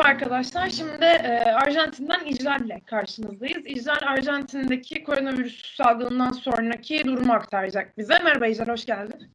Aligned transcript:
Merhaba 0.00 0.14
arkadaşlar. 0.14 0.70
Şimdi 0.70 1.04
e, 1.04 1.52
Arjantin'den 1.52 2.24
İclal'le 2.24 2.80
karşınızdayız. 2.86 3.66
İclal 3.66 3.98
Arjantin'deki 4.02 5.04
koronavirüs 5.04 5.76
salgınından 5.76 6.32
sonraki 6.32 7.04
durumu 7.04 7.32
aktaracak 7.32 7.98
bize. 7.98 8.18
Merhaba 8.18 8.46
İclal, 8.46 8.66
hoş 8.66 8.86
geldin. 8.86 9.30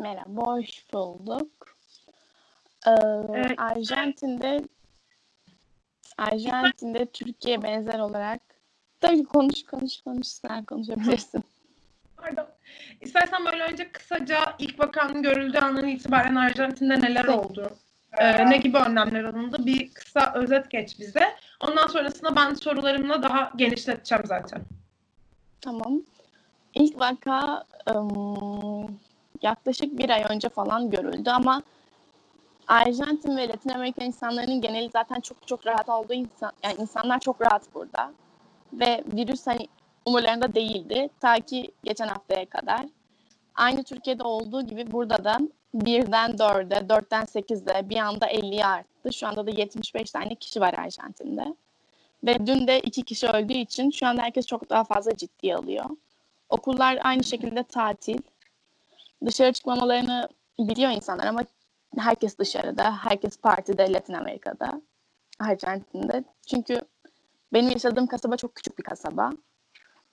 Merhaba, 0.00 0.42
hoş 0.42 0.92
bulduk. 0.92 1.76
Ee, 2.86 2.90
Evet. 3.34 3.52
Arjantin'de 3.56 4.60
Arjantin'de 6.18 7.06
Türkiye 7.06 7.62
benzer 7.62 7.98
olarak 7.98 8.40
tabii 9.00 9.24
konuş 9.24 9.64
konuş 9.64 10.00
konuş 10.00 10.26
sen 10.26 10.64
konuşabilirsin. 10.64 11.44
Pardon. 12.16 12.46
İstersen 13.00 13.44
böyle 13.44 13.62
önce 13.62 13.92
kısaca 13.92 14.38
ilk 14.58 14.80
vakanın 14.80 15.22
görüldüğü 15.22 15.58
andan 15.58 15.88
itibaren 15.88 16.34
Arjantin'de 16.34 17.00
neler 17.00 17.24
oldu? 17.24 17.76
E, 18.18 18.50
ne 18.50 18.56
gibi 18.56 18.78
önlemler 18.78 19.24
alındı? 19.24 19.66
Bir 19.66 19.90
kısa 19.94 20.32
özet 20.34 20.70
geç 20.70 20.98
bize. 20.98 21.34
Ondan 21.60 21.86
sonrasında 21.86 22.36
ben 22.36 22.54
sorularımla 22.54 23.22
daha 23.22 23.52
genişleteceğim 23.56 24.24
zaten. 24.26 24.62
Tamam. 25.60 26.02
İlk 26.74 27.00
vaka 27.00 27.64
ım, 27.90 28.98
yaklaşık 29.42 29.98
bir 29.98 30.10
ay 30.10 30.24
önce 30.28 30.48
falan 30.48 30.90
görüldü 30.90 31.30
ama 31.30 31.62
Arjantin 32.66 33.36
ve 33.36 33.48
Latin 33.48 33.70
Amerika 33.70 34.04
insanlarının 34.04 34.60
geneli 34.60 34.90
zaten 34.92 35.20
çok 35.20 35.46
çok 35.46 35.66
rahat 35.66 35.88
olduğu 35.88 36.12
insan, 36.12 36.52
yani 36.64 36.74
insanlar 36.78 37.20
çok 37.20 37.40
rahat 37.40 37.74
burada 37.74 38.12
ve 38.72 39.04
virüs 39.12 39.46
hani 39.46 39.68
umurlarında 40.06 40.54
değildi 40.54 41.08
ta 41.20 41.34
ki 41.34 41.70
geçen 41.84 42.08
haftaya 42.08 42.46
kadar. 42.46 42.86
Aynı 43.54 43.84
Türkiye'de 43.84 44.22
olduğu 44.22 44.62
gibi 44.62 44.92
burada 44.92 45.24
da 45.24 45.38
birden 45.74 46.38
dörde, 46.38 46.88
dörtten 46.88 47.24
sekize 47.24 47.82
bir 47.84 47.96
anda 47.96 48.26
50'ye 48.26 48.66
arttı. 48.66 49.12
Şu 49.12 49.26
anda 49.26 49.46
da 49.46 49.50
75 49.50 50.10
tane 50.10 50.34
kişi 50.34 50.60
var 50.60 50.74
Arjantin'de. 50.74 51.54
Ve 52.24 52.46
dün 52.46 52.66
de 52.66 52.80
iki 52.80 53.02
kişi 53.02 53.28
öldüğü 53.28 53.52
için 53.52 53.90
şu 53.90 54.06
anda 54.06 54.22
herkes 54.22 54.46
çok 54.46 54.70
daha 54.70 54.84
fazla 54.84 55.16
ciddiye 55.16 55.56
alıyor. 55.56 55.84
Okullar 56.48 56.98
aynı 57.02 57.24
şekilde 57.24 57.62
tatil. 57.62 58.18
Dışarı 59.26 59.52
çıkmamalarını 59.52 60.28
biliyor 60.58 60.90
insanlar 60.90 61.26
ama 61.26 61.44
herkes 61.98 62.38
dışarıda, 62.38 62.96
herkes 62.96 63.36
partide 63.36 63.92
Latin 63.92 64.12
Amerika'da, 64.12 64.82
Arjantin'de. 65.38 66.24
Çünkü 66.46 66.82
benim 67.52 67.70
yaşadığım 67.70 68.06
kasaba 68.06 68.36
çok 68.36 68.54
küçük 68.54 68.78
bir 68.78 68.84
kasaba. 68.84 69.32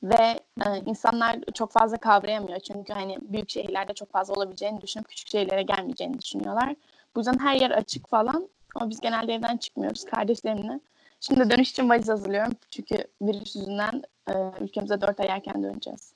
Ve 0.03 0.40
e, 0.66 0.80
insanlar 0.86 1.40
çok 1.53 1.72
fazla 1.72 1.98
kavrayamıyor. 1.98 2.59
Çünkü 2.59 2.94
hani 2.94 3.17
büyük 3.22 3.50
şehirlerde 3.50 3.94
çok 3.94 4.12
fazla 4.12 4.34
olabileceğini 4.34 4.81
düşünüp 4.81 5.08
küçük 5.08 5.28
şehirlere 5.28 5.64
gelmeyeceğini 5.64 6.22
düşünüyorlar. 6.22 6.76
Bu 7.16 7.20
yüzden 7.20 7.39
her 7.39 7.55
yer 7.55 7.72
açık 7.72 8.10
falan. 8.10 8.49
Ama 8.76 8.89
biz 8.89 8.99
genelde 8.99 9.33
evden 9.33 9.58
çıkmıyoruz 9.58 10.05
kardeşlerimle. 10.05 10.80
Şimdi 11.20 11.49
dönüş 11.49 11.72
için 11.72 11.89
valiz 11.89 12.10
hazırlıyorum. 12.10 12.54
Çünkü 12.72 12.95
virüs 13.22 13.55
yüzünden 13.55 14.04
e, 14.30 14.33
ülkemize 14.61 15.02
dört 15.02 15.20
ay 15.20 15.27
erken 15.27 15.64
döneceğiz. 15.64 16.14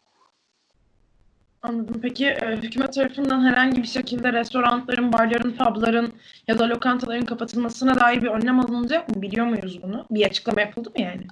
Anladım. 1.64 2.00
Peki 2.02 2.28
e, 2.28 2.56
hükümet 2.56 2.94
tarafından 2.94 3.46
herhangi 3.46 3.82
bir 3.84 3.88
şekilde 3.88 4.34
restoranların, 4.34 5.14
barların, 5.14 5.52
pubların 5.52 6.14
ya 6.48 6.60
da 6.60 6.70
lokantaların 6.70 7.26
kapatılmasına 7.26 8.00
dair 8.00 8.22
bir 8.22 8.28
önlem 8.28 8.60
alınacak 8.60 9.10
mı? 9.10 9.22
Biliyor 9.22 9.46
muyuz 9.46 9.84
bunu? 9.84 10.06
Bir 10.12 10.26
açıklama 10.26 10.62
yapıldı 10.62 10.90
mı 10.90 11.02
yani? 11.02 11.28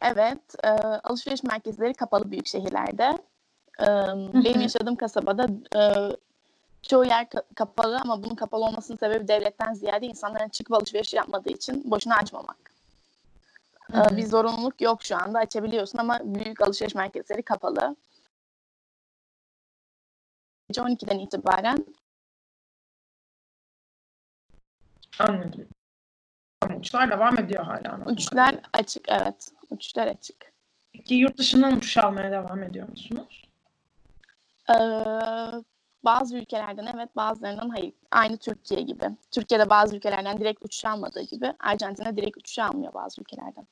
Evet, 0.00 0.54
e, 0.64 0.68
alışveriş 1.04 1.42
merkezleri 1.42 1.94
kapalı 1.94 2.30
büyük 2.30 2.46
şehirlerde. 2.46 3.18
E, 3.80 3.86
benim 4.44 4.60
yaşadığım 4.60 4.96
kasabada 4.96 5.48
e, 5.76 5.82
çoğu 6.82 7.04
yer 7.04 7.24
ka- 7.24 7.54
kapalı 7.54 7.98
ama 8.00 8.22
bunun 8.22 8.34
kapalı 8.34 8.64
olmasının 8.64 8.98
sebebi 8.98 9.28
devletten 9.28 9.74
ziyade 9.74 10.06
insanların 10.06 10.48
çıkıp 10.48 10.74
alışveriş 10.74 11.14
yapmadığı 11.14 11.50
için 11.50 11.90
boşuna 11.90 12.16
açmamak. 12.16 12.56
E, 13.94 14.16
bir 14.16 14.26
zorunluluk 14.26 14.80
yok 14.80 15.02
şu 15.02 15.16
anda 15.16 15.38
açabiliyorsun 15.38 15.98
ama 15.98 16.20
büyük 16.24 16.60
alışveriş 16.60 16.94
merkezleri 16.94 17.42
kapalı. 17.42 17.96
Gece 20.68 20.80
12'den 20.80 21.18
itibaren 21.18 21.86
Anladım. 25.18 25.68
Uçuşlar 26.66 27.10
devam 27.10 27.38
ediyor 27.38 27.64
hala. 27.64 28.00
uçuşlar 28.06 28.54
açık, 28.72 29.04
evet. 29.08 29.48
Uçuşlar 29.70 30.06
açık. 30.06 30.36
Peki 30.92 31.14
yurt 31.14 31.38
dışından 31.38 31.76
uçuş 31.76 31.98
almaya 31.98 32.30
devam 32.30 32.62
ediyor 32.62 32.88
musunuz? 32.88 33.44
Ee, 34.70 34.74
bazı 36.04 36.36
ülkelerden 36.36 36.86
evet 36.94 37.16
bazılarından 37.16 37.68
hayır. 37.68 37.92
Aynı 38.10 38.36
Türkiye 38.36 38.80
gibi. 38.80 39.04
Türkiye'de 39.30 39.70
bazı 39.70 39.96
ülkelerden 39.96 40.38
direkt 40.40 40.64
uçuş 40.64 40.84
almadığı 40.84 41.22
gibi 41.22 41.52
Arjantin'de 41.60 42.16
direkt 42.16 42.36
uçuş 42.36 42.58
almıyor 42.58 42.94
bazı 42.94 43.20
ülkelerden. 43.20 43.66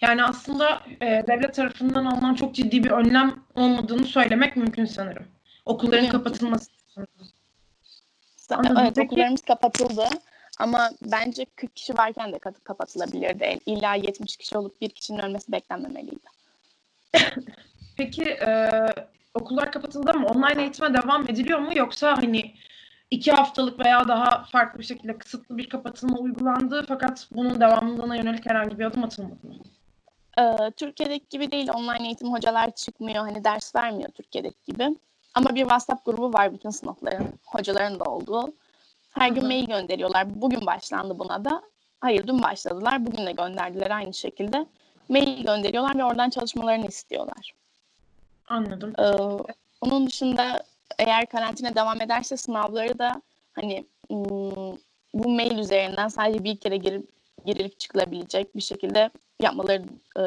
Yani 0.00 0.24
aslında 0.24 0.82
e, 1.00 1.06
devlet 1.06 1.54
tarafından 1.54 2.04
alınan 2.04 2.34
çok 2.34 2.54
ciddi 2.54 2.84
bir 2.84 2.90
önlem 2.90 3.34
olmadığını 3.54 4.04
söylemek 4.06 4.56
mümkün 4.56 4.84
sanırım. 4.84 5.26
Okulların 5.66 6.02
Mümkün. 6.02 6.18
kapatılması. 6.18 6.70
Anladım. 8.50 8.76
Evet 8.80 8.92
Peki- 8.96 9.06
okullarımız 9.06 9.42
kapatıldı 9.42 10.04
ama 10.58 10.90
bence 11.02 11.44
40 11.56 11.76
kişi 11.76 11.98
varken 11.98 12.32
de 12.32 12.38
kapatılabilirdi. 12.38 13.58
İlla 13.66 13.94
70 13.94 14.36
kişi 14.36 14.58
olup 14.58 14.80
bir 14.80 14.88
kişinin 14.88 15.18
ölmesi 15.18 15.52
beklenmemeliydi. 15.52 16.26
Peki 17.96 18.22
e, 18.22 18.70
okullar 19.34 19.72
kapatıldı 19.72 20.10
ama 20.14 20.28
online 20.28 20.62
eğitime 20.62 20.94
devam 20.94 21.30
ediliyor 21.30 21.58
mu? 21.58 21.70
Yoksa 21.74 22.16
hani 22.16 22.54
iki 23.10 23.32
haftalık 23.32 23.84
veya 23.84 24.08
daha 24.08 24.44
farklı 24.44 24.78
bir 24.78 24.84
şekilde 24.84 25.18
kısıtlı 25.18 25.58
bir 25.58 25.68
kapatılma 25.68 26.18
uygulandı 26.18 26.84
fakat 26.88 27.28
bunun 27.34 27.60
devamlılığına 27.60 28.16
yönelik 28.16 28.46
herhangi 28.46 28.78
bir 28.78 28.84
adım 28.84 29.04
atılmadı 29.04 29.46
mı? 29.46 29.54
Ee, 30.38 30.70
Türkiye'deki 30.76 31.26
gibi 31.30 31.50
değil 31.50 31.70
online 31.74 32.06
eğitim 32.06 32.32
hocalar 32.32 32.70
çıkmıyor 32.70 33.24
hani 33.24 33.44
ders 33.44 33.76
vermiyor 33.76 34.10
Türkiye'deki 34.10 34.64
gibi. 34.66 34.96
Ama 35.34 35.54
bir 35.54 35.60
WhatsApp 35.60 36.04
grubu 36.04 36.32
var 36.32 36.54
bütün 36.54 36.70
sınıfların, 36.70 37.26
hocaların 37.46 38.00
da 38.00 38.04
olduğu. 38.04 38.52
Her 39.12 39.28
gün 39.28 39.46
mail 39.46 39.66
gönderiyorlar. 39.66 40.40
Bugün 40.42 40.66
başlandı 40.66 41.18
buna 41.18 41.44
da. 41.44 41.62
Hayır 42.00 42.26
dün 42.26 42.42
başladılar. 42.42 43.06
Bugün 43.06 43.26
de 43.26 43.32
gönderdiler 43.32 43.90
aynı 43.90 44.14
şekilde. 44.14 44.66
Mail 45.08 45.44
gönderiyorlar 45.44 45.98
ve 45.98 46.04
oradan 46.04 46.30
çalışmalarını 46.30 46.86
istiyorlar. 46.86 47.52
Anladım. 48.48 48.92
Ee, 48.98 49.04
onun 49.80 50.06
dışında 50.06 50.62
eğer 50.98 51.26
karantina 51.26 51.74
devam 51.74 52.00
ederse 52.00 52.36
sınavları 52.36 52.98
da 52.98 53.22
hani 53.52 53.86
bu 55.14 55.28
mail 55.28 55.58
üzerinden 55.58 56.08
sadece 56.08 56.44
bir 56.44 56.56
kere 56.56 56.76
girip 56.76 57.08
girilip 57.46 57.80
çıkılabilecek 57.80 58.56
bir 58.56 58.62
şekilde 58.62 59.10
yapmaları 59.42 59.82
e, 60.16 60.22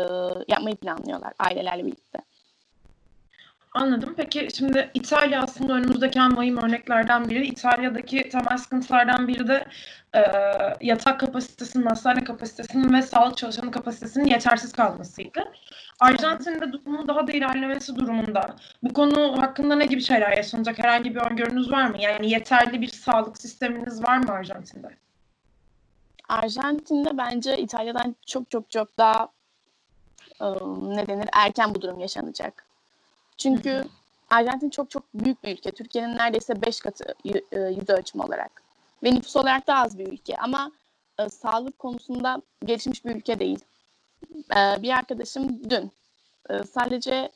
yapmayı 0.48 0.76
planlıyorlar 0.76 1.34
ailelerle 1.40 1.86
birlikte. 1.86 2.20
Anladım. 3.76 4.14
Peki 4.18 4.48
şimdi 4.58 4.90
İtalya 4.94 5.42
aslında 5.42 5.74
önümüzdeki 5.74 6.20
en 6.20 6.38
vahim 6.38 6.58
örneklerden 6.58 7.30
biri. 7.30 7.48
İtalya'daki 7.48 8.30
temel 8.30 8.58
sıkıntılardan 8.58 9.28
biri 9.28 9.48
de 9.48 9.66
e, 10.16 10.22
yatak 10.82 11.20
kapasitesinin, 11.20 11.86
hastane 11.86 12.24
kapasitesinin 12.24 12.94
ve 12.94 13.02
sağlık 13.02 13.38
çalışanı 13.38 13.72
kapasitesinin 13.72 14.26
yetersiz 14.26 14.72
kalmasıydı. 14.72 15.52
Arjantin'de 16.00 16.74
durumun 16.74 17.08
daha 17.08 17.28
da 17.28 17.32
ilerlemesi 17.32 17.96
durumunda 17.96 18.56
bu 18.84 18.94
konu 18.94 19.42
hakkında 19.42 19.76
ne 19.76 19.86
gibi 19.86 20.02
şeyler 20.02 20.38
yaşanacak? 20.38 20.80
Herhangi 20.80 21.16
bir 21.16 21.32
öngörünüz 21.32 21.72
var 21.72 21.88
mı? 21.88 21.98
Yani 22.00 22.32
yeterli 22.32 22.82
bir 22.82 22.88
sağlık 22.88 23.38
sisteminiz 23.38 24.04
var 24.04 24.18
mı 24.18 24.32
Arjantin'de? 24.32 24.90
Arjantin'de 26.30 27.18
bence 27.18 27.58
İtalya'dan 27.58 28.16
çok 28.26 28.52
çok 28.52 28.72
çok 28.72 28.98
daha 28.98 29.30
e, 30.42 30.46
ne 30.82 31.08
denir 31.08 31.30
erken 31.34 31.76
bu 31.76 31.82
durum 31.82 32.00
yaşanacak. 32.00 32.65
Çünkü 33.38 33.70
Hı 33.70 33.80
hı. 33.80 33.90
Arjantin 34.30 34.70
çok 34.70 34.90
çok 34.92 35.04
büyük 35.14 35.44
bir 35.44 35.52
ülke. 35.52 35.72
Türkiye'nin 35.72 36.18
neredeyse 36.18 36.62
5 36.62 36.80
katı 36.80 37.16
e, 37.52 37.60
yüz 37.60 37.90
ölçüm 37.90 38.22
olarak. 38.22 38.64
Ve 39.04 39.12
nüfus 39.12 39.36
olarak 39.36 39.68
da 39.68 39.76
az 39.76 39.98
bir 40.00 40.08
ülke. 40.08 40.38
Ama 40.38 40.72
e, 41.20 41.30
sağlık 41.30 41.80
konusunda 41.80 42.42
gelişmiş 42.66 43.06
bir 43.06 43.16
ülke 43.16 43.40
değil. 43.40 43.60
E, 44.56 44.82
bir 44.82 44.90
arkadaşım 44.90 45.70
dün 45.70 45.92
e, 46.50 46.64
sadece 46.64 47.32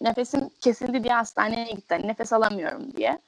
nefesim 0.00 0.48
kesildi 0.60 1.04
diye 1.04 1.14
hastaneye 1.14 1.72
gitti. 1.72 1.94
Hani 1.94 2.06
nefes 2.08 2.32
alamıyorum 2.32 2.96
diye. 2.96 3.18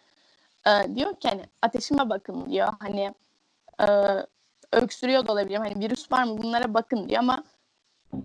E, 0.66 0.94
diyor 0.94 1.16
ki 1.16 1.28
hani 1.28 1.42
ateşime 1.62 2.10
bakın 2.10 2.50
diyor. 2.50 2.72
Hani 2.80 3.14
e, 3.80 3.86
öksürüyor 4.72 5.26
da 5.26 5.32
olabilirim. 5.32 5.62
Hani 5.62 5.84
virüs 5.84 6.12
var 6.12 6.24
mı 6.24 6.42
bunlara 6.42 6.74
bakın 6.74 7.08
diyor 7.08 7.20
ama 7.20 7.44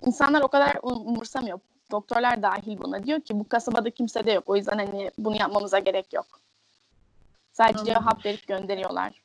insanlar 0.05 0.41
o 0.41 0.47
kadar 0.47 0.75
um- 0.75 1.05
umursamıyor. 1.05 1.59
Doktorlar 1.91 2.41
dahil 2.43 2.77
buna. 2.79 3.03
Diyor 3.03 3.21
ki 3.21 3.39
bu 3.39 3.49
kasabada 3.49 3.89
kimse 3.89 4.25
de 4.25 4.31
yok. 4.31 4.43
O 4.47 4.55
yüzden 4.55 4.77
hani 4.77 5.11
bunu 5.17 5.35
yapmamıza 5.39 5.79
gerek 5.79 6.13
yok. 6.13 6.25
Sadece 7.53 7.79
Anladım. 7.79 8.03
hap 8.03 8.25
verip 8.25 8.47
gönderiyorlar. 8.47 9.21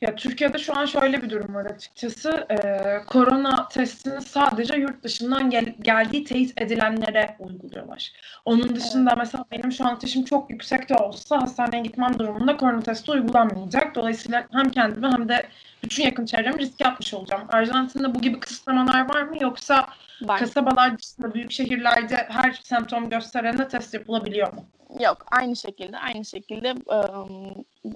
Ya 0.00 0.14
Türkiye'de 0.16 0.58
şu 0.58 0.76
an 0.78 0.86
şöyle 0.86 1.22
bir 1.22 1.30
durum 1.30 1.54
var 1.54 1.64
açıkçası. 1.66 2.46
Ee, 2.50 3.00
korona 3.06 3.68
testini 3.68 4.22
sadece 4.22 4.74
yurt 4.76 5.02
dışından 5.04 5.50
gel- 5.50 5.74
geldiği 5.80 6.24
teyit 6.24 6.60
edilenlere 6.62 7.36
uyguluyorlar. 7.38 8.12
Onun 8.44 8.76
dışında 8.76 9.14
mesela 9.16 9.44
benim 9.50 9.72
şu 9.72 9.86
an 9.86 9.94
ateşim 9.94 10.24
çok 10.24 10.50
yüksek 10.50 10.88
de 10.88 10.96
olsa 10.96 11.42
hastaneye 11.42 11.82
gitmem 11.82 12.18
durumunda 12.18 12.56
korona 12.56 12.80
testi 12.80 13.10
uygulanmayacak. 13.10 13.94
Dolayısıyla 13.94 14.46
hem 14.52 14.70
kendime 14.70 15.08
hem 15.10 15.28
de 15.28 15.46
bütün 15.90 16.04
yakın 16.04 16.26
çevremi 16.26 16.58
riske 16.58 16.86
atmış 16.86 17.14
olacağım. 17.14 17.42
Arjantin'de 17.48 18.14
bu 18.14 18.20
gibi 18.20 18.40
kısıtlamalar 18.40 19.14
var 19.14 19.22
mı 19.22 19.36
yoksa 19.40 19.86
Var. 20.22 20.38
kasabalar 20.38 20.98
dışında 20.98 21.34
büyük 21.34 21.52
şehirlerde 21.52 22.16
her 22.16 22.60
semptom 22.64 23.10
gösterene 23.10 23.68
test 23.68 23.94
yapılabiliyor 23.94 24.52
mu? 24.52 24.64
Yok 25.00 25.26
aynı 25.30 25.56
şekilde 25.56 25.98
aynı 25.98 26.24
şekilde 26.24 26.74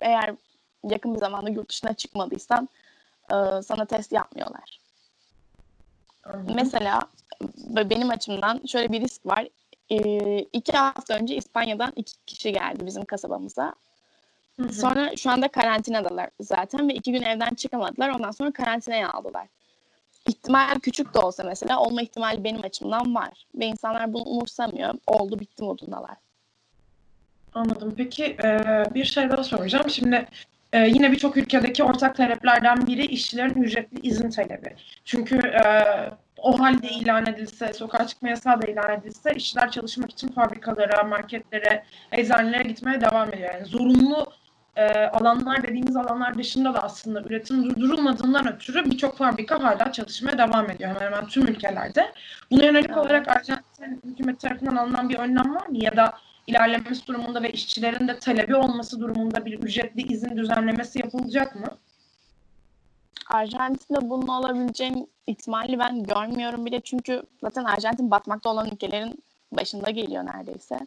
eğer 0.01 0.35
yakın 0.91 1.15
bir 1.15 1.19
zamanda 1.19 1.51
yurt 1.51 1.71
dışına 1.71 1.93
çıkmadıysan 1.95 2.69
sana 3.63 3.85
test 3.85 4.13
yapmıyorlar. 4.13 4.81
Anladım. 6.25 6.55
Mesela 6.55 7.01
benim 7.69 8.11
açımdan 8.11 8.61
şöyle 8.67 8.93
bir 8.93 9.01
risk 9.01 9.27
var. 9.27 9.49
Ee, 9.91 10.39
iki 10.39 10.73
hafta 10.73 11.15
önce 11.15 11.37
İspanya'dan 11.37 11.93
iki 11.97 12.13
kişi 12.27 12.53
geldi 12.53 12.87
bizim 12.87 13.05
kasabamıza. 13.05 13.75
Hı 14.61 14.67
hı. 14.67 14.73
Sonra 14.73 15.17
şu 15.17 15.31
anda 15.31 15.49
karantinadalar 15.49 16.31
zaten 16.41 16.89
ve 16.89 16.95
iki 16.95 17.13
gün 17.13 17.23
evden 17.23 17.55
çıkamadılar. 17.55 18.09
Ondan 18.09 18.31
sonra 18.31 18.53
karantinaya 18.53 19.13
aldılar. 19.13 19.47
İhtimal 20.29 20.79
küçük 20.83 21.15
de 21.15 21.19
olsa 21.19 21.45
mesela 21.45 21.81
olma 21.81 22.03
ihtimali 22.03 22.45
benim 22.45 22.65
açımdan 22.65 23.15
var. 23.15 23.47
Ve 23.55 23.67
insanlar 23.67 24.13
bunu 24.13 24.23
umursamıyor. 24.23 24.95
Oldu 25.07 25.41
bitti 25.41 25.63
modundalar. 25.63 26.17
Anladım. 27.55 27.95
Peki 27.97 28.25
e, 28.25 28.59
bir 28.95 29.05
şey 29.05 29.31
daha 29.31 29.45
soracağım. 29.45 29.91
Şimdi 29.91 30.27
e, 30.73 30.89
yine 30.89 31.13
birçok 31.13 31.37
ülkedeki 31.37 31.85
ortak 31.85 32.17
taleplerden 32.17 32.87
biri 32.87 33.07
işçilerin 33.07 33.63
ücretli 33.63 34.01
izin 34.01 34.31
talebi. 34.31 34.77
Çünkü 35.05 35.37
e, 35.37 35.65
o 36.39 36.61
halde 36.61 36.89
ilan 36.89 37.27
edilse, 37.27 37.73
sokağa 37.73 38.07
çıkma 38.07 38.29
yasağı 38.29 38.63
da 38.63 38.67
ilan 38.67 38.93
edilse 38.93 39.35
işçiler 39.35 39.71
çalışmak 39.71 40.11
için 40.11 40.29
fabrikalara, 40.29 41.03
marketlere, 41.03 41.85
eczanelere 42.13 42.63
gitmeye 42.63 43.01
devam 43.01 43.29
ediyor. 43.29 43.55
Yani 43.55 43.67
zorunlu 43.67 44.27
e, 44.77 45.07
alanlar 45.07 45.63
dediğimiz 45.63 45.97
alanlar 45.97 46.39
dışında 46.39 46.75
da 46.75 46.83
aslında 46.83 47.21
üretim 47.23 47.65
durdurulmadığından 47.65 48.53
ötürü 48.55 48.85
birçok 48.85 49.17
fabrika 49.19 49.63
hala 49.63 49.93
çalışmaya 49.93 50.39
devam 50.39 50.71
ediyor 50.71 50.91
hemen 50.91 51.01
hemen 51.07 51.27
tüm 51.27 51.49
ülkelerde. 51.49 52.13
Buna 52.51 52.65
yönelik 52.65 52.91
Evet. 52.91 52.99
olarak 52.99 53.29
Arjantin 53.29 54.01
hükümeti 54.05 54.39
tarafından 54.39 54.77
alınan 54.77 55.09
bir 55.09 55.19
önlem 55.19 55.55
var 55.55 55.67
mı? 55.67 55.77
Ya 55.79 55.97
da 55.97 56.13
ilerlemesi 56.47 57.07
durumunda 57.07 57.43
ve 57.43 57.51
işçilerin 57.51 58.09
de 58.09 58.19
talebi 58.19 58.57
olması 58.57 59.01
durumunda 59.01 59.45
bir 59.45 59.59
ücretli 59.59 60.03
izin 60.13 60.37
düzenlemesi 60.37 60.99
yapılacak 60.99 61.55
mı? 61.55 61.67
Arjantin'de 63.31 64.11
bunun 64.11 64.29
olabileceğin 64.29 65.11
ihtimali 65.27 65.79
ben 65.79 66.03
görmüyorum 66.03 66.67
bile. 66.67 66.81
Çünkü 66.81 67.23
zaten 67.41 67.65
Arjantin 67.65 68.11
batmakta 68.11 68.51
olan 68.51 68.71
ülkelerin 68.71 69.25
başında 69.53 69.91
geliyor 69.91 70.27
neredeyse. 70.27 70.79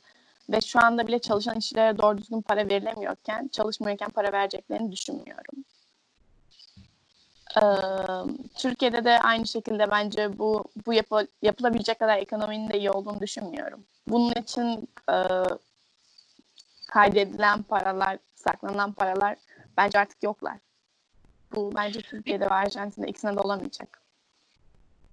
Ve 0.50 0.62
şu 0.62 0.80
anda 0.80 1.08
bile 1.08 1.20
çalışan 1.20 1.58
işçilere 1.58 1.98
doğru 1.98 2.18
düzgün 2.18 2.42
para 2.42 2.70
verilemiyorken, 2.70 3.48
çalışmıyorken 3.48 4.10
para 4.10 4.32
vereceklerini 4.32 4.92
düşünmüyorum. 4.92 5.64
Ee, 7.56 7.62
Türkiye'de 8.58 9.04
de 9.04 9.20
aynı 9.20 9.48
şekilde 9.48 9.92
bence 9.92 10.40
bu 10.40 10.64
bu 10.86 10.94
yapı- 10.94 11.28
yapılabilecek 11.42 12.00
kadar 12.00 12.18
ekonominin 12.18 12.70
de 12.70 12.78
iyi 12.78 12.92
olduğunu 12.92 13.22
düşünmüyorum. 13.22 13.84
Bunun 14.08 14.32
için 14.32 14.90
e, 15.12 15.18
kaydedilen 16.88 17.64
paralar, 17.64 18.18
saklanan 18.36 18.92
paralar 18.92 19.36
bence 19.78 20.00
artık 20.00 20.24
yoklar. 20.24 20.58
Bu 21.56 21.72
bence 21.76 22.02
Türkiye'de 22.02 22.46
ve 22.46 22.54
Arjantin'de 22.54 23.08
ikisine 23.08 23.36
de 23.36 23.40
olamayacak. 23.40 24.02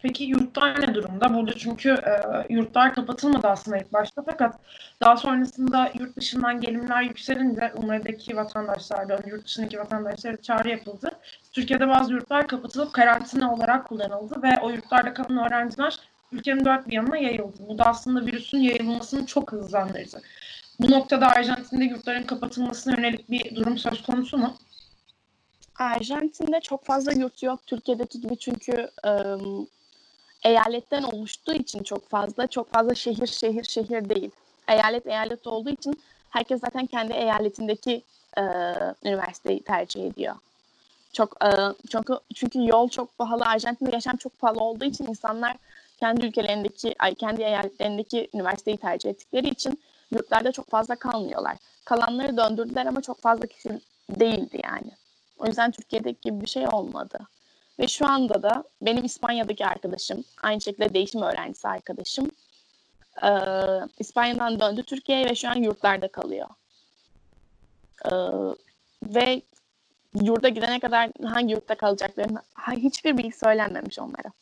Peki 0.04 0.24
yurtlar 0.24 0.80
ne 0.80 0.94
durumda? 0.94 1.34
Burada 1.34 1.52
çünkü 1.54 1.90
e, 1.90 2.12
yurtlar 2.54 2.94
kapatılmadı 2.94 3.48
aslında 3.48 3.76
ilk 3.76 3.92
başta 3.92 4.22
fakat 4.26 4.58
daha 5.00 5.16
sonrasında 5.16 5.90
yurt 5.98 6.16
dışından 6.16 6.60
gelimler 6.60 7.02
yükselince 7.02 7.72
Umre'deki 7.76 8.36
vatandaşlar 8.36 9.26
yurt 9.26 9.44
dışındaki 9.44 9.78
vatandaşlara 9.78 10.36
çağrı 10.36 10.68
yapıldı. 10.68 11.10
Türkiye'de 11.52 11.88
bazı 11.88 12.12
yurtlar 12.12 12.48
kapatılıp 12.48 12.92
karantina 12.92 13.54
olarak 13.54 13.88
kullanıldı 13.88 14.42
ve 14.42 14.60
o 14.62 14.70
yurtlarda 14.70 15.14
kalan 15.14 15.46
öğrenciler 15.46 15.98
ülkenin 16.32 16.64
dört 16.64 16.88
bir 16.88 16.92
yanına 16.92 17.16
yayıldı. 17.16 17.58
Bu 17.68 17.78
da 17.78 17.84
aslında 17.84 18.26
virüsün 18.26 18.58
yayılmasını 18.58 19.26
çok 19.26 19.52
hızlandırdı. 19.52 20.20
Bu 20.80 20.90
noktada 20.90 21.26
Arjantin'de 21.26 21.84
yurtların 21.84 22.22
kapatılmasına 22.22 22.94
yönelik 22.96 23.30
bir 23.30 23.56
durum 23.56 23.78
söz 23.78 24.02
konusu 24.02 24.38
mu? 24.38 24.54
Arjantin'de 25.78 26.60
çok 26.60 26.84
fazla 26.84 27.12
yurt 27.12 27.42
yok 27.42 27.66
Türkiye'deki 27.66 28.20
gibi 28.20 28.38
çünkü 28.38 28.90
ım, 29.06 29.68
eyaletten 30.44 31.02
oluştuğu 31.02 31.54
için 31.54 31.82
çok 31.82 32.08
fazla, 32.08 32.46
çok 32.46 32.72
fazla 32.72 32.94
şehir 32.94 33.26
şehir 33.26 33.64
şehir 33.64 34.08
değil. 34.08 34.30
Eyalet 34.68 35.06
eyalet 35.06 35.46
olduğu 35.46 35.70
için 35.70 36.00
herkes 36.30 36.60
zaten 36.60 36.86
kendi 36.86 37.12
eyaletindeki 37.12 38.02
e, 38.38 38.42
üniversiteyi 39.04 39.62
tercih 39.62 40.06
ediyor. 40.06 40.34
Çok 41.12 41.44
e, 41.44 41.48
çünkü 41.90 42.14
çünkü 42.34 42.66
yol 42.66 42.88
çok 42.88 43.18
pahalı, 43.18 43.44
Arjantin'de 43.44 43.90
yaşam 43.94 44.16
çok 44.16 44.38
pahalı 44.38 44.60
olduğu 44.60 44.84
için 44.84 45.06
insanlar 45.06 45.56
kendi 46.00 46.26
ülkelerindeki, 46.26 46.94
ay 46.98 47.14
kendi 47.14 47.42
eyaletlerindeki 47.42 48.28
üniversiteyi 48.34 48.76
tercih 48.76 49.10
ettikleri 49.10 49.48
için 49.48 49.80
yurtlarda 50.10 50.52
çok 50.52 50.70
fazla 50.70 50.96
kalmıyorlar. 50.96 51.56
Kalanları 51.84 52.36
döndürdüler 52.36 52.86
ama 52.86 53.00
çok 53.00 53.20
fazla 53.20 53.46
kişi 53.46 53.80
değildi 54.10 54.60
yani. 54.64 54.90
O 55.38 55.46
yüzden 55.46 55.70
Türkiye'deki 55.70 56.20
gibi 56.20 56.40
bir 56.40 56.46
şey 56.46 56.68
olmadı. 56.68 57.18
Ve 57.78 57.88
şu 57.88 58.06
anda 58.06 58.42
da 58.42 58.64
benim 58.82 59.04
İspanya'daki 59.04 59.66
arkadaşım, 59.66 60.24
aynı 60.42 60.60
şekilde 60.60 60.94
değişim 60.94 61.22
öğrencisi 61.22 61.68
arkadaşım, 61.68 62.30
e, 63.22 63.30
İspanya'dan 63.98 64.60
döndü 64.60 64.82
Türkiye'ye 64.82 65.30
ve 65.30 65.34
şu 65.34 65.48
an 65.48 65.56
yurtlarda 65.56 66.08
kalıyor. 66.08 66.48
E, 68.04 68.12
ve 69.02 69.42
yurda 70.22 70.48
gidene 70.48 70.80
kadar 70.80 71.10
hangi 71.24 71.52
yurtta 71.52 71.74
kalacaklarını 71.74 72.42
hiçbir 72.70 73.18
bilgi 73.18 73.38
söylenmemiş 73.38 73.98
onlara. 73.98 74.32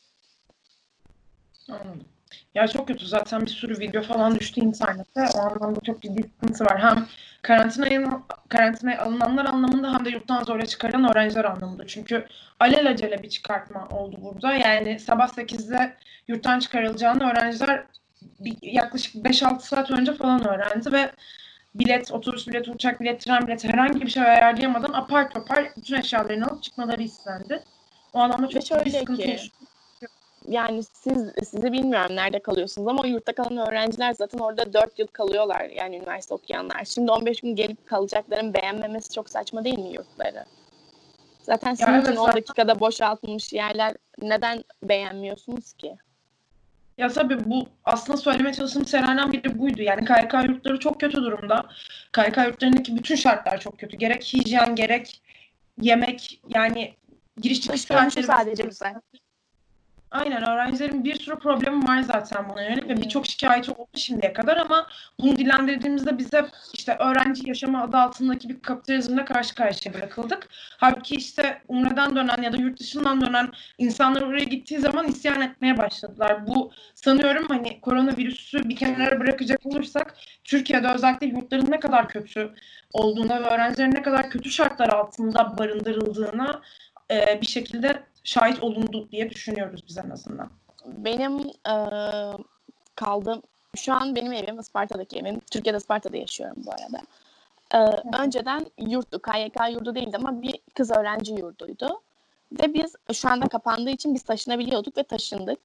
Anladım. 1.69 2.12
Ya 2.55 2.69
çok 2.69 2.89
kötü 2.89 3.07
zaten 3.07 3.41
bir 3.41 3.47
sürü 3.47 3.81
video 3.81 4.03
falan 4.03 4.41
düştü 4.41 4.61
internette. 4.61 5.27
O 5.35 5.39
anlamda 5.39 5.81
çok 5.81 6.03
ciddi 6.03 6.23
sıkıntı 6.23 6.65
var. 6.65 6.83
Hem 6.83 7.07
karantinaya, 7.43 8.23
karantinaya 8.49 9.03
alınanlar 9.03 9.45
anlamında 9.45 9.95
hem 9.95 10.05
de 10.05 10.11
yurttan 10.11 10.45
zorla 10.45 10.67
çıkaran 10.67 11.11
öğrenciler 11.11 11.45
anlamında. 11.45 11.87
Çünkü 11.87 12.27
alelacele 12.61 13.23
bir 13.23 13.29
çıkartma 13.29 13.89
oldu 13.89 14.17
burada. 14.23 14.55
Yani 14.55 15.01
sabah 15.01 15.29
8'de 15.29 15.97
yurttan 16.29 16.59
çıkarılacağını 16.59 17.31
öğrenciler 17.31 17.85
bir, 18.41 18.57
yaklaşık 18.63 19.15
5-6 19.15 19.61
saat 19.61 19.91
önce 19.91 20.15
falan 20.15 20.49
öğrendi 20.49 20.93
ve 20.93 21.13
bilet, 21.75 22.13
otobüs 22.13 22.49
bileti, 22.49 22.71
uçak 22.71 23.01
bileti, 23.01 23.25
tren 23.25 23.47
bileti 23.47 23.69
herhangi 23.69 24.01
bir 24.01 24.11
şey 24.11 24.23
ayarlayamadan 24.23 24.93
apar 24.93 25.31
topar 25.31 25.69
bütün 25.77 25.97
eşyalarını 25.97 26.47
alıp 26.47 26.63
çıkmaları 26.63 27.03
istendi. 27.03 27.63
O 28.13 28.19
anlamda 28.19 28.49
çok 28.49 28.85
ciddi 28.85 28.91
sıkıntı 28.99 29.23
ki. 29.23 29.39
Yani 30.49 30.83
siz 30.83 31.33
sizi 31.51 31.73
bilmiyorum 31.73 32.17
nerede 32.17 32.39
kalıyorsunuz 32.39 32.89
ama 32.89 33.07
yurtta 33.07 33.33
kalan 33.35 33.69
öğrenciler 33.69 34.13
zaten 34.13 34.39
orada 34.39 34.73
4 34.73 34.99
yıl 34.99 35.07
kalıyorlar 35.07 35.61
yani 35.65 35.97
üniversite 35.97 36.35
okuyanlar. 36.35 36.85
Şimdi 36.85 37.11
15 37.13 37.41
gün 37.41 37.57
gelip 37.57 37.87
kalacakların 37.87 38.55
beğenmemesi 38.55 39.15
çok 39.15 39.31
saçma 39.31 39.65
değil 39.65 39.79
mi 39.79 39.89
yurtları? 39.89 40.45
Zaten 41.43 41.75
sizin 41.75 41.93
evet, 41.93 42.03
için 42.03 42.17
10 42.17 42.27
zaten- 42.27 42.43
dakikada 42.43 42.81
boşaltılmış 42.81 43.53
yerler 43.53 43.95
neden 44.23 44.65
beğenmiyorsunuz 44.83 45.73
ki? 45.73 45.97
Ya 46.99 47.09
tabii 47.09 47.51
bu 47.51 47.67
aslında 47.85 48.17
söylemeye 48.17 48.55
çalıştığım 48.55 48.87
şeylerden 48.87 49.33
biri 49.33 49.59
buydu. 49.59 49.83
Yani 49.83 50.05
KYK 50.05 50.35
yurtları 50.49 50.79
çok 50.79 51.01
kötü 51.01 51.17
durumda. 51.17 51.67
KYK 52.13 52.37
yurtlarındaki 52.47 52.97
bütün 52.97 53.17
şartlar 53.17 53.61
çok 53.61 53.79
kötü. 53.79 53.97
Gerek 53.97 54.25
hijyen 54.25 54.75
gerek 54.75 55.23
yemek 55.81 56.41
yani 56.49 56.95
giriş 57.41 57.61
çıkış 57.61 57.81
saatleri 57.81 58.27
sadece 58.27 58.63
güzel. 58.63 58.95
Aynen 60.13 60.43
öğrencilerin 60.43 61.05
bir 61.05 61.15
sürü 61.21 61.39
problemi 61.39 61.89
var 61.89 62.03
zaten 62.03 62.49
buna 62.49 62.63
yönelik 62.63 62.89
ve 62.89 62.97
birçok 62.97 63.27
şikayeti 63.27 63.71
oldu 63.71 63.89
şimdiye 63.95 64.33
kadar 64.33 64.57
ama 64.57 64.87
bunu 65.21 65.37
dillendirdiğimizde 65.37 66.19
bize 66.19 66.47
işte 66.75 66.97
öğrenci 67.01 67.49
yaşamı 67.49 67.83
adı 67.83 67.97
altındaki 67.97 68.49
bir 68.49 68.63
kapitalizmle 68.63 69.25
karşı 69.25 69.55
karşıya 69.55 69.95
bırakıldık. 69.95 70.49
Halbuki 70.79 71.15
işte 71.15 71.63
Umre'den 71.69 72.17
dönen 72.17 72.43
ya 72.43 72.53
da 72.53 72.57
yurt 72.57 72.81
dışından 72.81 73.21
dönen 73.21 73.49
insanlar 73.79 74.23
oraya 74.23 74.45
gittiği 74.45 74.79
zaman 74.79 75.09
isyan 75.09 75.41
etmeye 75.41 75.79
başladılar. 75.79 76.47
Bu 76.47 76.73
sanıyorum 76.95 77.47
hani 77.49 77.81
koronavirüsü 77.81 78.69
bir 78.69 78.77
kenara 78.77 79.21
bırakacak 79.21 79.67
olursak 79.67 80.15
Türkiye'de 80.45 80.89
özellikle 80.89 81.27
yurtların 81.27 81.71
ne 81.71 81.81
kadar 81.81 82.09
kötü 82.09 82.55
olduğuna 82.93 83.43
ve 83.43 83.47
öğrencilerin 83.47 83.95
ne 83.95 84.03
kadar 84.03 84.31
kötü 84.31 84.51
şartlar 84.51 84.89
altında 84.89 85.59
barındırıldığına 85.59 86.61
bir 87.41 87.47
şekilde 87.47 88.03
şahit 88.25 88.63
olundu 88.63 89.09
diye 89.11 89.31
düşünüyoruz 89.31 89.81
biz 89.89 89.99
en 89.99 90.11
azından. 90.11 90.51
Benim 90.87 91.39
eee 91.67 92.33
kaldığım, 92.95 93.43
şu 93.77 93.93
an 93.95 94.17
benim 94.17 94.33
evim 94.33 94.61
Isparta'daki 94.61 95.19
evim. 95.19 95.41
Türkiye'de 95.41 95.77
Isparta'da 95.79 96.17
yaşıyorum 96.17 96.63
bu 96.67 96.71
arada. 96.71 97.03
Ee, 97.75 98.03
önceden 98.23 98.67
yurttu. 98.79 99.23
KYK 99.23 99.73
yurdu 99.73 99.95
değildi 99.95 100.17
ama 100.17 100.43
bir 100.43 100.59
kız 100.75 100.91
öğrenci 100.91 101.33
yurduydu. 101.33 102.01
Ve 102.53 102.75
biz 102.75 102.95
şu 103.13 103.29
anda 103.31 103.49
kapandığı 103.49 103.91
için 103.91 104.15
biz 104.15 104.23
taşınabiliyorduk 104.23 104.99
ve 104.99 105.03
taşındık. 105.03 105.59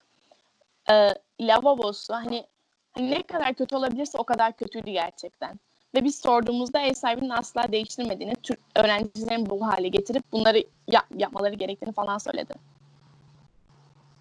Ee, 0.90 1.14
lavabosu 1.42 2.14
hani, 2.14 2.46
hani 2.94 3.12
ne 3.12 3.24
kadar 3.24 3.54
kötü 3.54 3.76
olabilirse 3.76 4.18
o 4.18 4.24
kadar 4.24 4.54
kötüydü 4.54 4.92
gerçekten. 4.92 5.60
Ve 5.98 6.04
biz 6.04 6.16
sorduğumuzda 6.16 6.80
ev 6.80 6.94
sahibinin 6.94 7.30
asla 7.30 7.72
değiştirmediğini, 7.72 8.34
Türk 8.44 8.60
öğrencilerin 8.76 9.50
bu 9.50 9.68
hale 9.68 9.88
getirip 9.88 10.24
bunları 10.32 10.64
yap- 10.92 11.08
yapmaları 11.18 11.54
gerektiğini 11.56 11.94
falan 11.94 12.18
söyledi. 12.18 12.54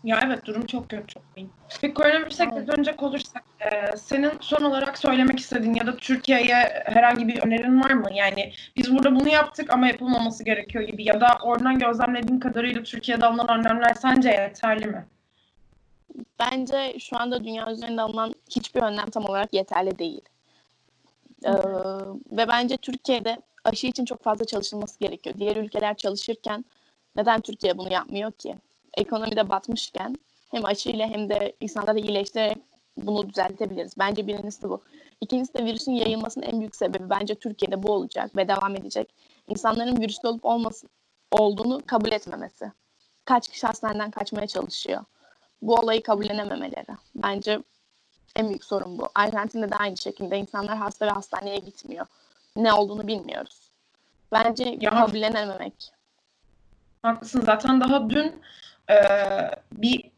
Ya 0.05 0.21
evet 0.27 0.45
durum 0.45 0.67
çok 0.67 0.89
kötü. 0.89 1.21
Peki 1.81 1.95
koronavirüse 1.95 2.45
Evet. 2.57 2.69
dönecek 2.69 3.03
olursak 3.03 3.45
e, 3.61 3.97
senin 3.97 4.33
son 4.41 4.65
olarak 4.65 4.99
söylemek 4.99 5.39
istediğin 5.39 5.75
ya 5.75 5.87
da 5.87 5.97
Türkiye'ye 5.97 6.83
herhangi 6.85 7.29
bir 7.29 7.43
önerin 7.43 7.83
var 7.83 7.91
mı? 7.91 8.09
Yani 8.15 8.53
biz 8.77 8.95
burada 8.95 9.15
bunu 9.21 9.29
yaptık 9.29 9.73
ama 9.73 9.87
yapılmaması 9.87 10.45
gerekiyor 10.45 10.85
gibi 10.85 11.05
ya 11.05 11.21
da 11.21 11.39
oradan 11.43 11.79
gözlemlediğin 11.79 12.41
kadarıyla 12.41 12.83
Türkiye'de 12.83 13.27
alınan 13.27 13.59
önlemler 13.59 13.95
sence 13.95 14.29
yeterli 14.29 14.87
mi? 14.87 15.07
Bence 16.41 16.99
şu 16.99 17.19
anda 17.21 17.45
dünya 17.45 17.71
üzerinde 17.73 18.03
alınan 18.03 18.35
hiçbir 18.51 18.83
önlem 18.83 19.11
tam 19.11 19.25
olarak 19.25 19.55
yeterli 19.55 19.99
değil. 19.99 20.21
Ee, 21.47 21.53
ve 22.31 22.49
bence 22.49 22.77
Türkiye'de 22.77 23.43
aşı 23.65 23.87
için 23.87 24.05
çok 24.05 24.23
fazla 24.23 24.45
çalışılması 24.45 24.99
gerekiyor. 24.99 25.37
Diğer 25.39 25.57
ülkeler 25.57 25.97
çalışırken 25.97 26.65
neden 27.17 27.41
Türkiye 27.41 27.79
bunu 27.79 27.93
yapmıyor 27.93 28.33
ki? 28.33 28.57
Ekonomide 28.97 29.49
batmışken 29.49 30.17
hem 30.51 30.65
aşıyla 30.65 31.09
hem 31.09 31.29
de 31.29 31.57
insanları 31.61 31.99
iyileştirerek 31.99 32.59
bunu 32.97 33.29
düzeltebiliriz. 33.29 33.93
Bence 33.99 34.27
birincisi 34.27 34.69
bu. 34.69 34.83
İkincisi 35.21 35.55
de 35.55 35.65
virüsün 35.65 35.93
yayılmasının 35.93 36.47
en 36.47 36.61
büyük 36.61 36.77
sebebi 36.77 37.11
bence 37.11 37.35
Türkiye'de 37.35 37.83
bu 37.83 37.93
olacak 37.93 38.37
ve 38.37 38.49
devam 38.49 38.77
edecek. 38.77 39.15
İnsanların 39.49 40.01
virüslü 40.01 40.29
olup 40.29 40.45
olması, 40.45 40.89
olduğunu 41.33 41.83
kabul 41.87 42.13
etmemesi. 42.13 42.73
Kaç 43.25 43.49
kişi 43.49 43.67
hastaneden 43.67 44.11
kaçmaya 44.11 44.47
çalışıyor 44.47 45.05
bu 45.63 45.75
olayı 45.75 46.03
kabullenememeleri. 46.03 46.97
Bence 47.15 47.63
en 48.37 48.49
büyük 48.49 48.65
sorun 48.65 48.99
bu. 48.99 49.09
Arjantin'de 49.15 49.71
de 49.71 49.75
aynı 49.77 49.97
şekilde 49.97 50.39
insanlar 50.39 50.77
hasta 50.77 51.07
ve 51.07 51.11
hastaneye 51.11 51.59
gitmiyor. 51.59 52.07
Ne 52.57 52.73
olduğunu 52.73 53.07
bilmiyoruz. 53.07 53.61
Bence 54.33 54.77
Ya- 54.81 54.91
kabullenememek. 54.91 55.93
Haklısın. 57.03 57.41
Zaten 57.41 57.81
daha 57.81 58.11
dün 58.11 58.33
e, 58.91 58.97
bir 59.73 60.11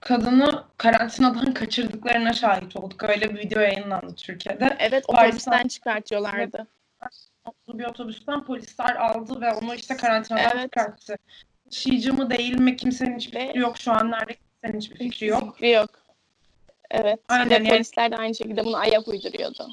kadını 0.00 0.64
karantinadan 0.76 1.54
kaçırdıklarına 1.54 2.32
şahit 2.32 2.76
olduk. 2.76 3.02
Öyle 3.02 3.30
bir 3.34 3.38
video 3.38 3.60
yayınlandı 3.62 4.14
Türkiye'de. 4.14 4.76
Evet 4.78 5.04
Paris'ten- 5.08 5.26
otobüsten 5.28 5.68
çıkartıyorlardı. 5.68 6.66
Bir 7.68 7.84
otobüsten 7.84 8.44
polisler 8.44 8.96
aldı 8.96 9.40
ve 9.40 9.52
onu 9.52 9.74
işte 9.74 9.96
karantinadan 9.96 10.50
Evet. 10.58 10.62
çıkarttı. 10.72 11.16
Taşıyıcı 11.64 12.14
mı 12.14 12.30
değil 12.30 12.60
mi 12.60 12.76
kimsenin 12.76 13.16
hiçbir 13.18 13.36
Ve- 13.38 13.46
fikri 13.46 13.58
yok. 13.60 13.76
Şu 13.78 13.92
an 13.92 14.10
nerede 14.10 14.34
kimsenin 14.34 14.80
hiçbir 14.80 14.96
fikri 14.98 15.26
yok. 15.26 15.54
Fikri 15.54 15.70
yok. 15.70 15.90
Evet. 16.90 17.20
Aynen 17.28 17.50
yani. 17.50 17.68
polisler 17.68 18.12
de 18.12 18.16
aynı 18.16 18.34
şekilde 18.34 18.64
bunu 18.64 18.76
ayak 18.76 19.08
uyduruyordu. 19.08 19.68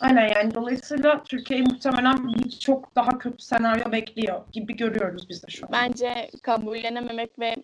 Aynen 0.00 0.28
yani 0.34 0.54
dolayısıyla 0.54 1.22
Türkiye'yi 1.22 1.64
muhtemelen 1.64 2.28
bir 2.34 2.50
çok 2.50 2.96
daha 2.96 3.18
kötü 3.18 3.42
senaryo 3.42 3.92
bekliyor 3.92 4.40
gibi 4.52 4.76
görüyoruz 4.76 5.28
biz 5.28 5.42
de 5.42 5.50
şu 5.50 5.66
an. 5.66 5.72
Bence 5.72 6.30
kabullenememek 6.42 7.38
ve 7.38 7.56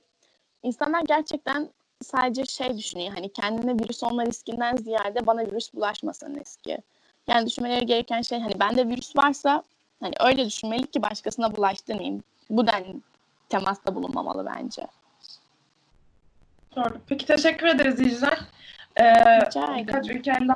insanlar 0.62 1.02
gerçekten 1.08 1.70
sadece 2.02 2.44
şey 2.44 2.78
düşünüyor. 2.78 3.12
Hani 3.14 3.32
kendine 3.32 3.74
virüs 3.74 4.02
olma 4.02 4.26
riskinden 4.26 4.76
ziyade 4.76 5.26
bana 5.26 5.40
virüs 5.40 5.74
bulaşmasın 5.74 6.34
riski. 6.34 6.78
Yani 7.28 7.46
düşünmeleri 7.46 7.86
gereken 7.86 8.22
şey 8.22 8.40
hani 8.40 8.60
bende 8.60 8.88
virüs 8.88 9.16
varsa 9.16 9.62
hani 10.00 10.14
öyle 10.20 10.46
düşünmeli 10.46 10.86
ki 10.86 11.02
başkasına 11.02 11.56
bulaştırmayayım. 11.56 12.22
Bu 12.50 12.66
denli 12.66 12.96
temasta 13.48 13.94
bulunmamalı 13.94 14.46
bence. 14.46 14.82
Peki 17.06 17.26
teşekkür 17.26 17.66
ederiz 17.66 18.00
İcler. 18.00 18.38
Ee, 18.96 19.14
Rica 19.14 19.76
birkaç 19.76 20.10
ülkeyle 20.10 20.52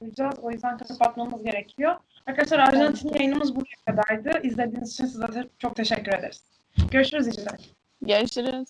yapacağız. 0.00 0.34
O 0.42 0.50
yüzden 0.50 0.78
kapatmamız 0.78 1.42
gerekiyor. 1.42 1.96
Arkadaşlar 2.26 2.58
Arjantin 2.58 3.14
yayınımız 3.14 3.56
buraya 3.56 3.76
kadardı. 3.86 4.40
İzlediğiniz 4.42 4.92
için 4.92 5.06
size 5.06 5.26
çok 5.58 5.76
teşekkür 5.76 6.12
ederiz. 6.12 6.42
Görüşürüz 6.90 7.28
İcler. 7.28 7.60
Görüşürüz. 8.02 8.68